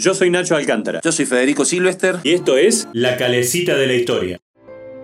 [0.00, 1.02] Yo soy Nacho Alcántara.
[1.04, 2.20] Yo soy Federico Silvester.
[2.22, 4.40] Y esto es La Calecita de la Historia.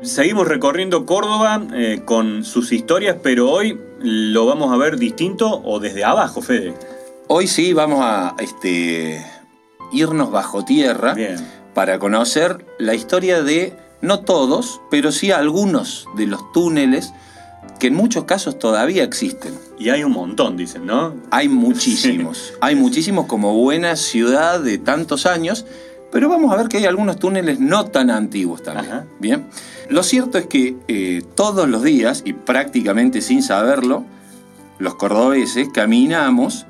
[0.00, 5.80] Seguimos recorriendo Córdoba eh, con sus historias, pero hoy lo vamos a ver distinto o
[5.80, 6.72] desde abajo, Fede.
[7.28, 9.22] Hoy sí vamos a este,
[9.92, 11.14] irnos bajo tierra
[11.74, 17.12] para conocer la historia de, no todos, pero sí algunos de los túneles
[17.78, 19.54] que en muchos casos todavía existen.
[19.78, 21.14] Y hay un montón, dicen, ¿no?
[21.30, 22.54] Hay muchísimos.
[22.60, 25.66] Hay muchísimos como buena ciudad de tantos años,
[26.10, 29.04] pero vamos a ver que hay algunos túneles no tan antiguos también.
[29.20, 29.46] Bien.
[29.88, 34.04] Lo cierto es que eh, todos los días, y prácticamente sin saberlo,
[34.78, 36.66] los cordobeses caminamos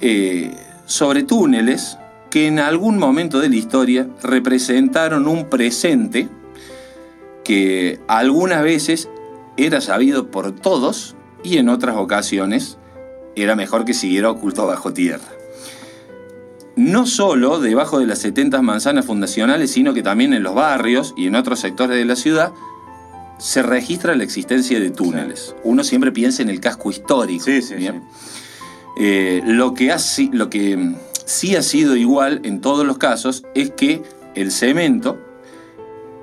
[0.00, 0.54] eh,
[0.86, 1.98] sobre túneles
[2.30, 6.28] que en algún momento de la historia representaron un presente
[7.44, 9.08] que algunas veces
[9.66, 12.78] era sabido por todos y en otras ocasiones
[13.36, 15.24] era mejor que siguiera oculto bajo tierra.
[16.74, 21.26] No solo debajo de las 70 manzanas fundacionales, sino que también en los barrios y
[21.26, 22.52] en otros sectores de la ciudad
[23.38, 25.54] se registra la existencia de túneles.
[25.64, 27.44] Uno siempre piensa en el casco histórico.
[27.44, 27.74] Sí, sí,
[28.98, 29.94] eh, lo, que
[30.32, 30.94] lo que
[31.24, 34.02] sí ha sido igual en todos los casos es que
[34.34, 35.18] el cemento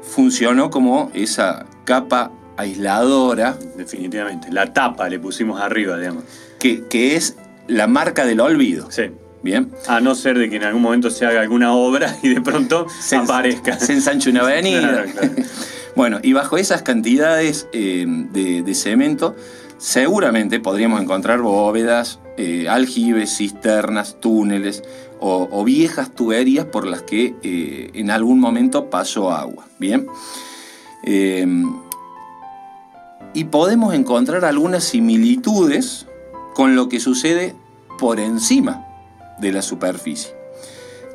[0.02, 3.58] funcionó como esa capa aisladora.
[3.76, 4.52] Definitivamente.
[4.52, 6.24] La tapa le pusimos arriba, digamos.
[6.60, 7.36] Que, que es
[7.68, 8.92] la marca del olvido.
[8.92, 9.04] Sí.
[9.42, 9.72] Bien.
[9.88, 12.88] A no ser de que en algún momento se haga alguna obra y de pronto
[12.90, 13.80] se aparezca.
[13.80, 15.06] Se ensanche una avenida.
[15.96, 19.38] bueno, y bajo esas cantidades eh, de, cemento,
[19.78, 24.84] seguramente podríamos encontrar bóvedas, eh, aljibes, cisternas, túneles
[25.22, 29.68] o, viejas tuberías por las que eh, en algún momento pasó agua.
[29.78, 30.06] Bien
[33.34, 36.08] y podemos encontrar algunas similitudes
[36.56, 37.56] con lo que sucede
[37.98, 38.86] por encima
[39.40, 40.36] de la superficie.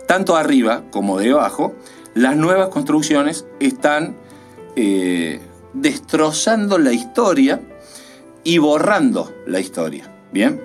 [0.07, 1.75] Tanto arriba como debajo,
[2.15, 4.17] las nuevas construcciones están
[4.77, 5.41] eh,
[5.73, 7.61] destrozando la historia
[8.45, 10.11] y borrando la historia.
[10.33, 10.61] Bien.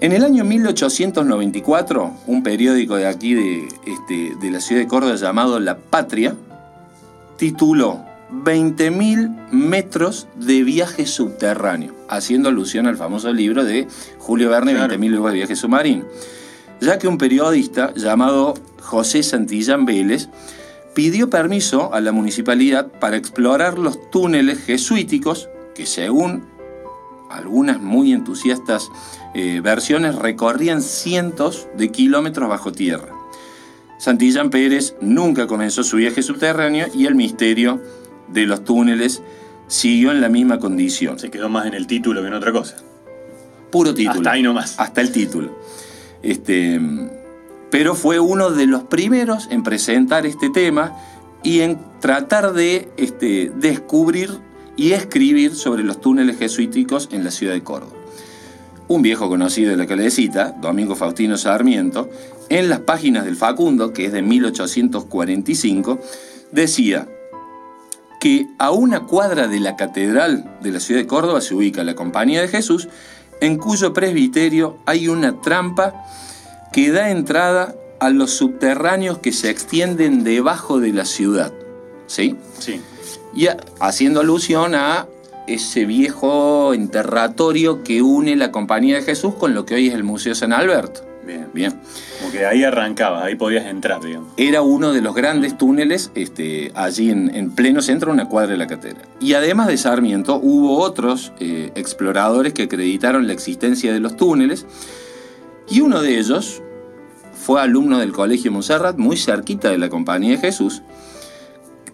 [0.00, 5.16] En el año 1894, un periódico de aquí de, este, de la ciudad de Córdoba
[5.16, 6.36] llamado La Patria
[7.36, 13.86] tituló 20.000 metros de viaje subterráneo, haciendo alusión al famoso libro de
[14.18, 16.04] Julio Verne, 20.000 de viaje submarino.
[16.80, 20.28] Ya que un periodista llamado José Santillán Vélez
[20.94, 26.44] pidió permiso a la municipalidad para explorar los túneles jesuíticos que según
[27.30, 28.90] algunas muy entusiastas
[29.34, 33.14] eh, versiones recorrían cientos de kilómetros bajo tierra.
[33.98, 37.80] Santillán Pérez nunca comenzó su viaje subterráneo y el misterio
[38.32, 39.22] de los túneles
[39.66, 41.18] siguió en la misma condición.
[41.18, 42.76] Se quedó más en el título que en otra cosa.
[43.70, 44.20] Puro título.
[44.20, 44.78] Hasta ahí nomás.
[44.78, 45.58] Hasta el título.
[46.22, 46.80] Este,
[47.70, 50.96] pero fue uno de los primeros en presentar este tema
[51.42, 54.30] y en tratar de este, descubrir
[54.76, 57.92] y escribir sobre los túneles jesuíticos en la ciudad de Córdoba.
[58.86, 62.08] Un viejo conocido de la calecita, Domingo Faustino Sarmiento,
[62.48, 65.98] en las páginas del Facundo, que es de 1845,
[66.52, 67.06] decía,
[68.20, 71.94] que a una cuadra de la catedral de la ciudad de Córdoba se ubica la
[71.94, 72.88] Compañía de Jesús,
[73.40, 75.94] en cuyo presbiterio hay una trampa
[76.72, 81.52] que da entrada a los subterráneos que se extienden debajo de la ciudad.
[82.06, 82.36] ¿Sí?
[82.58, 82.80] Sí.
[83.34, 83.48] Y
[83.80, 85.06] haciendo alusión a
[85.46, 90.04] ese viejo enterratorio que une la Compañía de Jesús con lo que hoy es el
[90.04, 91.02] Museo San Alberto.
[91.26, 91.48] Bien.
[91.52, 91.80] Bien.
[92.30, 94.28] Que ahí arrancaba, ahí podías entrar, digamos.
[94.36, 98.66] Era uno de los grandes túneles este, allí en, pleno centro, una cuadra de la
[98.66, 99.06] catedral.
[99.20, 104.66] Y además de Sarmiento, hubo otros eh, exploradores que acreditaron la existencia de los túneles.
[105.70, 106.62] Y uno de ellos
[107.32, 110.82] fue alumno del Colegio Monserrat, muy cerquita de la Compañía de Jesús,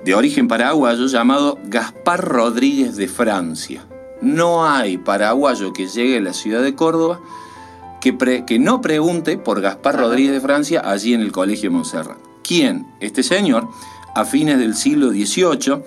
[0.05, 3.85] de origen paraguayo, llamado Gaspar Rodríguez de Francia.
[4.21, 7.21] No hay paraguayo que llegue a la ciudad de Córdoba
[8.13, 12.19] que, no pregunte por Gaspar Rodríguez de Francia allí en el Colegio Montserrat.
[12.43, 12.87] ¿Quién?
[13.01, 13.69] Este señor,
[14.15, 15.83] a fines del siglo XVIII,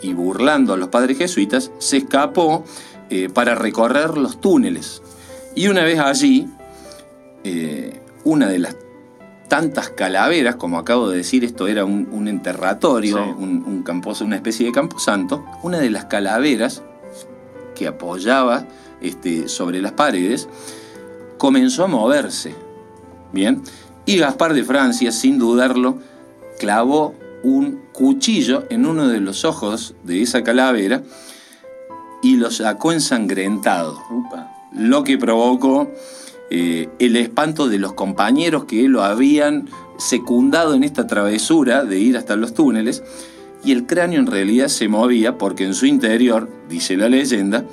[0.00, 2.64] y burlando a los padres jesuitas, se escapó
[3.10, 5.02] eh, para recorrer los túneles.
[5.54, 6.48] Y una vez allí,
[7.44, 8.76] eh, una de las
[9.48, 13.84] tantas calaveras, como acabo de decir, esto era un, enterratorio, un,
[14.20, 16.82] una especie de camposanto, una de las calaveras
[17.74, 18.66] que apoyaba
[19.00, 20.48] este, sobre las paredes,
[21.38, 22.54] comenzó a moverse.
[23.32, 23.62] Bien,
[24.04, 25.98] y Gaspar de Francia, sin dudarlo,
[26.58, 31.02] clavó un cuchillo en uno de los ojos de esa calavera
[32.22, 34.02] y lo sacó ensangrentado,
[34.72, 35.90] lo que provocó
[36.50, 39.68] eh, el espanto de los compañeros que lo habían
[39.98, 43.02] secundado en esta travesura de ir hasta los túneles,
[43.64, 47.64] y el cráneo en realidad se movía porque en su interior, dice la leyenda,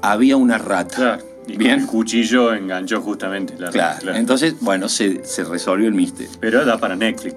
[0.00, 0.94] había una rata.
[0.96, 1.31] Claro.
[1.46, 1.80] Y Bien.
[1.80, 4.14] el cuchillo enganchó justamente la claro.
[4.14, 6.32] Entonces, bueno, se, resolvió el misterio.
[6.40, 7.34] Pero da para Netflix.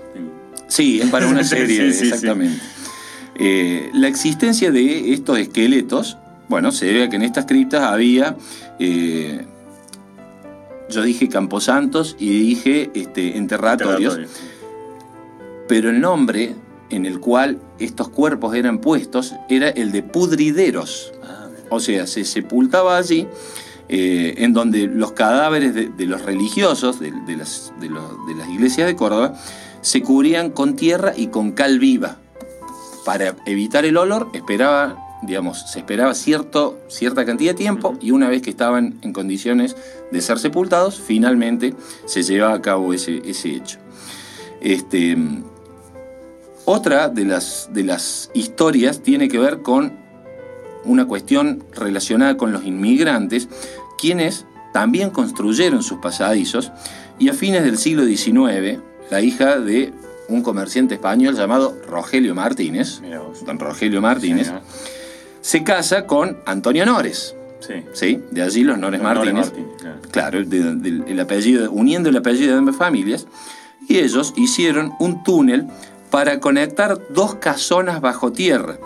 [0.67, 2.61] Sí, es para una serie, exactamente.
[3.37, 6.17] Eh, la existencia de estos esqueletos,
[6.47, 8.37] bueno, se debe a que en estas criptas había
[8.79, 9.45] eh,
[10.89, 14.19] yo dije Camposantos y dije este, enterratorios,
[15.67, 16.55] pero el nombre
[16.89, 21.11] en el cual estos cuerpos eran puestos era el de pudrideros.
[21.23, 23.27] Ah, o sea, se sepultaba allí,
[23.87, 29.35] eh, en donde los cadáveres de, los religiosos de, las, de, las iglesias de Córdoba
[29.81, 32.17] se cubrían con tierra y con cal viva.
[33.05, 38.29] Para evitar el olor, esperaba digamos, se esperaba cierto, cierta cantidad de tiempo y una
[38.29, 39.75] vez que estaban en condiciones
[40.11, 41.73] de ser sepultados, finalmente
[42.05, 43.79] se llevaba a cabo ese, ese hecho.
[44.61, 45.17] Este,
[46.65, 50.04] otra de las, de las historias tiene que ver con
[50.85, 53.49] una cuestión relacionada con los inmigrantes,
[53.97, 56.71] quienes también construyeron sus pasadizos
[57.17, 58.79] y a fines del siglo XIX,
[59.09, 59.93] la hija de
[60.27, 63.01] un comerciante español llamado Rogelio Martínez,
[63.45, 64.51] don Rogelio Martínez,
[65.41, 67.35] se casa con Antonio Nores.
[67.93, 68.21] Sí.
[68.31, 69.51] De allí los Nores Martínez.
[70.11, 73.27] claro, el apellido, uniendo el apellido de ambas familias.
[73.87, 75.67] Y ellos hicieron un túnel
[76.09, 78.77] para conectar dos casonas bajo tierra,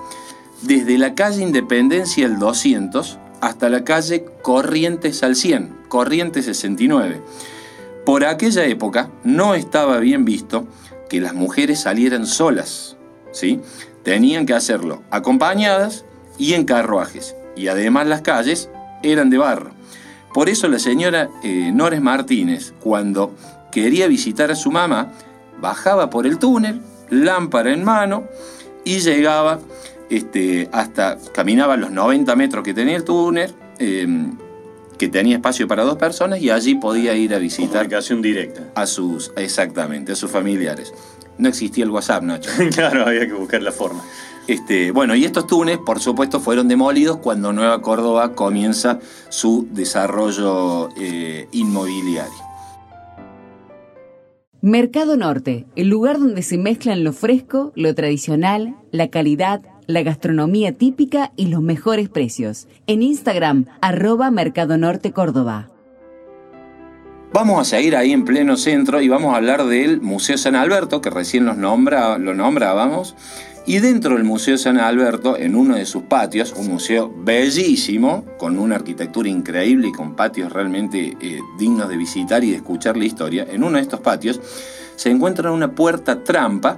[0.61, 7.21] desde la calle Independencia el 200 hasta la calle Corrientes al 100, Corrientes 69.
[8.05, 10.67] Por aquella época no estaba bien visto
[11.09, 12.97] que las mujeres salieran solas,
[13.31, 13.61] ¿sí?
[14.03, 16.05] Tenían que hacerlo acompañadas
[16.37, 18.69] y en carruajes, y además las calles
[19.03, 19.71] eran de barro.
[20.33, 23.35] Por eso la señora eh, Nores Martínez, cuando
[23.71, 25.11] quería visitar a su mamá,
[25.59, 28.25] bajaba por el túnel, lámpara en mano,
[28.83, 29.59] y llegaba
[30.09, 34.37] este, hasta, caminaba los 90 metros que tenía el túnel, em,
[34.97, 37.83] que tenía espacio para dos personas, y allí podía ir a visitar.
[37.83, 38.63] Comunicación directa.
[38.75, 40.93] A sus, exactamente, a sus familiares.
[41.37, 42.51] No existía el WhatsApp, Nacho.
[42.75, 44.03] claro, había que buscar la forma.
[44.47, 50.89] Este, bueno, y estos túneles, por supuesto, fueron demolidos cuando Nueva Córdoba comienza su desarrollo
[50.99, 52.49] eh, inmobiliario.
[54.61, 60.77] Mercado Norte, el lugar donde se mezclan lo fresco, lo tradicional, la calidad, la gastronomía
[60.77, 62.67] típica y los mejores precios.
[62.85, 65.71] En Instagram, arroba Mercado Norte Córdoba.
[67.33, 71.01] Vamos a seguir ahí en pleno centro y vamos a hablar del Museo San Alberto,
[71.01, 73.15] que recién los nombra, lo nombrábamos.
[73.65, 78.59] Y dentro del Museo San Alberto, en uno de sus patios, un museo bellísimo, con
[78.59, 83.05] una arquitectura increíble y con patios realmente eh, dignos de visitar y de escuchar la
[83.05, 84.39] historia, en uno de estos patios
[84.95, 86.77] se encuentra una puerta trampa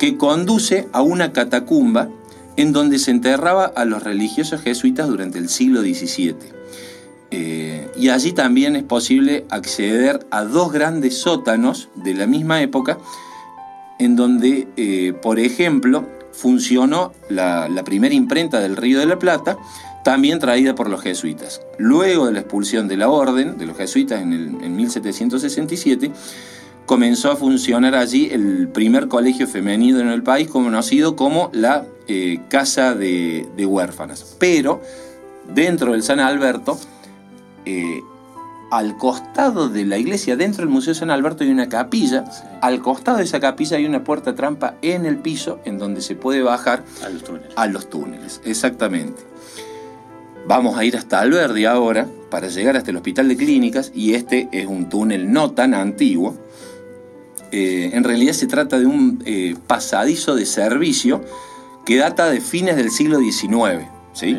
[0.00, 2.08] que conduce a una catacumba
[2.60, 6.34] en donde se enterraba a los religiosos jesuitas durante el siglo XVII.
[7.30, 12.98] Eh, y allí también es posible acceder a dos grandes sótanos de la misma época,
[13.98, 19.56] en donde, eh, por ejemplo, funcionó la, primera imprenta del Río de la Plata,
[20.04, 21.62] también traída por los jesuitas.
[21.78, 26.10] Luego de la expulsión de la orden de los jesuitas en, el, 1767,
[26.84, 32.40] comenzó a funcionar allí el primer colegio femenino en el país conocido como la eh,
[32.48, 34.34] Casa de, Huérfanas.
[34.40, 34.82] Pero
[35.54, 36.76] dentro del San Alberto,
[37.64, 38.00] eh,
[38.72, 42.24] al costado de la iglesia, dentro del Museo San Alberto, hay una capilla.
[42.62, 46.16] Al costado de esa capilla hay una puerta trampa en el piso en donde se
[46.16, 47.52] puede bajar a los túneles.
[47.54, 49.22] A los túneles, exactamente.
[50.48, 54.48] Vamos a ir hasta Alberdi ahora para llegar hasta el Hospital de Clínicas y este
[54.50, 56.34] es un túnel no tan antiguo.
[57.52, 59.22] Eh, en realidad se trata de un
[59.68, 61.22] pasadizo de servicio
[61.90, 63.84] que data de fines del siglo XIX.
[64.12, 64.38] ¿sí?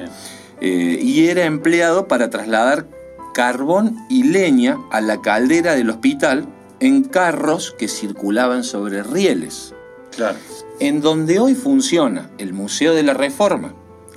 [0.62, 2.88] Eh, y era empleado para trasladar
[3.34, 6.46] carbón y leña a la caldera del hospital
[6.80, 9.76] en carros que circulaban sobre rieles.
[10.16, 10.38] Claro.
[10.80, 13.74] En donde hoy funciona el Museo de la Reforma,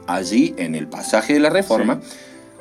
[0.06, 2.00] allí en el pasaje de la Reforma,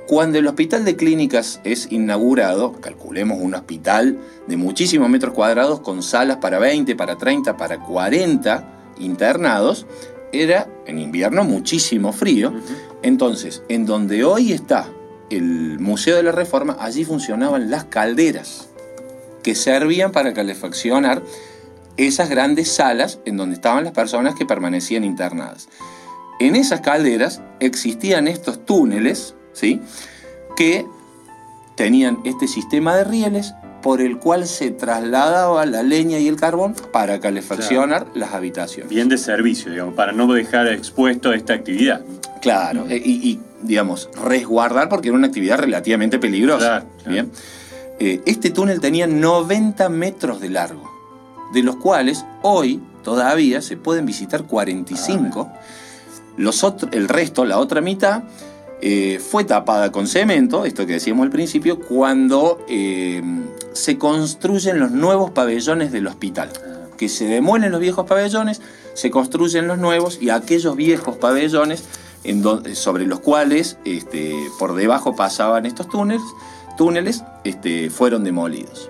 [0.08, 6.02] cuando el hospital de clínicas es inaugurado, calculemos un hospital de muchísimos metros cuadrados con
[6.02, 9.86] salas para 20, para 30, para 40 internados,
[10.34, 12.54] era en invierno muchísimo frío.
[13.02, 14.90] Entonces, en donde hoy está
[15.30, 18.70] el Museo de la Reforma, allí funcionaban las calderas
[19.44, 21.22] que servían para calefaccionar
[21.98, 25.70] esas grandes salas en donde estaban las personas que permanecían internadas.
[26.40, 29.80] En esas calderas existían estos túneles, ¿sí?
[30.56, 30.86] Que
[31.76, 36.74] tenían este sistema de rieles por el cual se trasladaba la leña y el carbón
[36.94, 38.90] para calefaccionar las habitaciones.
[38.90, 42.02] Bien de servicio, digamos, para no dejar expuesto esta actividad.
[42.42, 46.86] Claro, eh, y, digamos, resguardar porque era una actividad relativamente peligrosa.
[47.06, 47.30] Bien.
[48.00, 50.90] Eh, este túnel tenía 90 metros de largo,
[51.54, 55.52] de los cuales hoy todavía se pueden visitar 45.
[55.54, 55.60] Ah,
[56.38, 58.24] los el resto, la otra mitad,
[58.86, 63.24] eh, fue tapada con cemento, esto que decíamos al principio, cuando eh,
[63.72, 66.50] se construyen los nuevos pabellones del hospital.
[66.98, 68.60] Que se demuelen los viejos pabellones,
[68.94, 71.86] se construyen los nuevos y aquellos viejos pabellones
[72.74, 76.22] sobre los cuales este, por debajo pasaban estos túneles,
[76.78, 78.90] túneles este, fueron demolidos.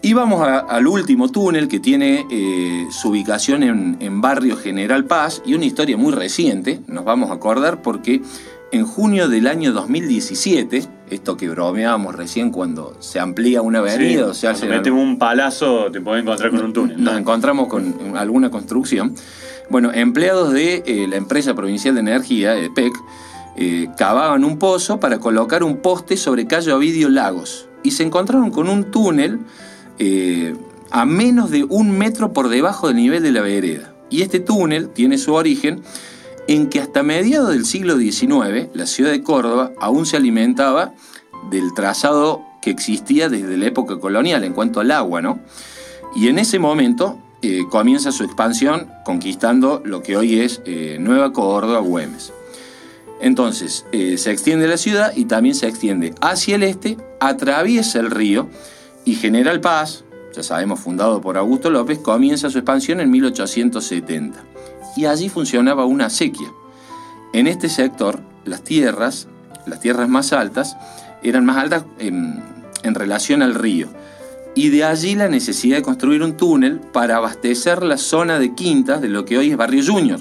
[0.00, 5.54] Y vamos al último túnel que tiene eh, su ubicación en, Barrio General Paz y
[5.54, 8.22] una historia muy reciente, nos vamos a acordar porque
[8.76, 14.34] en junio del año 2017, esto que bromeábamos recién cuando se amplía una avenida, o
[14.34, 17.02] sea, se mete un palazo, te puedes encontrar con un túnel.
[17.02, 19.14] Nos encontramos con alguna construcción.
[19.68, 22.92] Bueno, empleados de eh, la empresa provincial de energía, EPEC,
[23.56, 28.50] eh, cavaban un pozo para colocar un poste sobre Calle Ovidio Lagos y se encontraron
[28.50, 29.40] con un túnel
[29.98, 30.54] eh,
[30.90, 33.94] a menos de un metro por debajo del nivel de la vereda.
[34.10, 35.82] Y este túnel tiene su origen
[36.48, 40.94] en que hasta mediados del siglo XIX la ciudad de Córdoba aún se alimentaba
[41.50, 45.40] del trazado que existía desde la época colonial en cuanto al agua, ¿no?
[46.14, 50.62] Y en ese momento eh, comienza su expansión conquistando lo que hoy es
[50.98, 52.32] Nueva Córdoba, Güemes.
[53.20, 58.10] Entonces, eh, se extiende la ciudad y también se extiende hacia el este, atraviesa el
[58.10, 58.48] río
[59.04, 64.44] y General Paz, ya sabemos, fundado por Augusto López, comienza su expansión en 1870.
[64.96, 66.48] Y allí funcionaba una sequía.
[67.32, 69.28] En este sector, las tierras,
[69.66, 70.76] las tierras más altas,
[71.22, 72.42] eran más altas en,
[72.82, 73.88] en relación al río.
[74.54, 79.02] Y de allí la necesidad de construir un túnel para abastecer la zona de quintas
[79.02, 80.20] de lo que hoy es Barrio Junior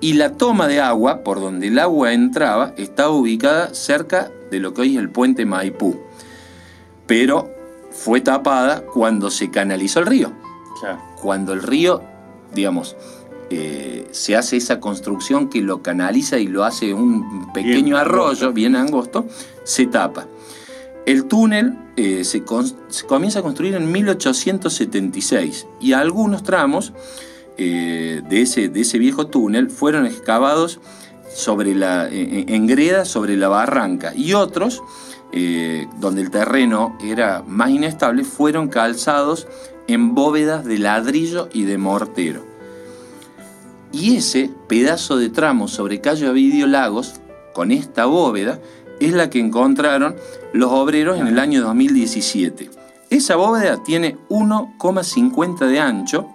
[0.00, 4.72] y la toma de agua por donde el agua entraba estaba ubicada cerca de lo
[4.72, 6.00] que hoy es el puente Maipú.
[7.06, 7.50] Pero
[7.90, 10.32] fue tapada cuando se canalizó el río.
[11.20, 12.02] Cuando el río,
[12.54, 12.96] digamos,
[13.50, 18.76] eh, se hace esa construcción que lo canaliza y lo hace un pequeño arroyo bien
[18.76, 19.26] angosto,
[19.64, 20.26] se tapa.
[21.06, 22.42] El túnel eh, se,
[22.88, 26.92] se comienza a construir en 1876 y algunos tramos
[27.56, 30.80] eh, de, ese, de ese viejo túnel fueron excavados
[31.34, 34.82] sobre la, en greda sobre la barranca y otros,
[36.00, 39.46] donde el terreno era más inestable, fueron calzados
[39.86, 42.47] en bóvedas de ladrillo y de mortero.
[43.92, 47.20] Y ese pedazo de tramo sobre Calle Avidio Lagos,
[47.54, 48.58] con esta bóveda,
[49.00, 50.16] es la que encontraron
[50.52, 52.70] los obreros en el año 2017.
[53.10, 56.28] Esa bóveda tiene 1,50 de ancho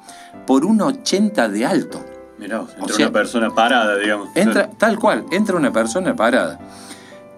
[0.48, 2.04] por 1,80 de alto.
[2.40, 4.30] Mirá, entra una persona parada, digamos.
[4.36, 6.60] Entra, tal cual, entra una persona parada.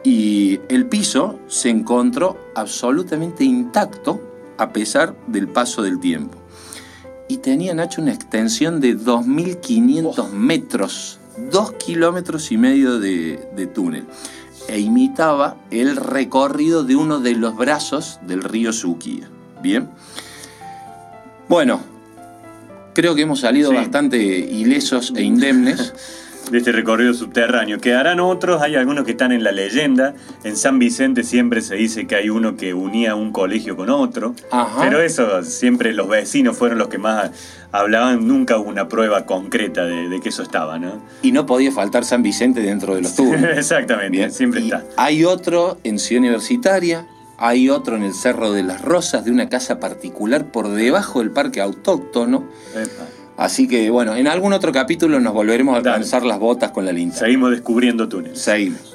[0.03, 4.21] Y el piso se encontró absolutamente intacto
[4.57, 6.37] a pesar del paso del tiempo.
[7.27, 11.19] Y tenía, Nacho, una extensión de 2.500 metros,
[11.51, 14.05] 2 kilómetros y medio de, de túnel.
[14.67, 19.29] E imitaba el recorrido de uno de los brazos del río Suquía.
[19.61, 19.89] Bien.
[21.47, 21.81] Bueno,
[22.95, 25.93] Creo que hemos salido bastante ilesos e indemnes.
[26.51, 27.79] de este recorrido subterráneo.
[27.79, 30.13] Quedarán otros, hay algunos que están en la leyenda.
[30.43, 34.35] En San Vicente siempre se dice que hay uno que unía un colegio con otro.
[34.79, 37.31] Pero eso siempre los vecinos fueron los que más
[37.71, 38.27] hablaban.
[38.27, 41.01] Nunca hubo una prueba concreta de, que eso estaba, ¿no?
[41.21, 43.35] Y no podía faltar San Vicente dentro de los tubos.
[43.55, 44.83] Exactamente, siempre está.
[44.97, 49.49] Hay otro en Ciudad Universitaria, hay otro en el Cerro de las Rosas, de una
[49.49, 52.45] casa particular por debajo del parque autóctono.
[53.37, 56.91] Así que bueno, en algún otro capítulo nos volveremos a alcanzar las botas con la
[56.91, 57.15] linda.
[57.15, 58.39] Seguimos descubriendo túneles.
[58.39, 58.94] Seguimos.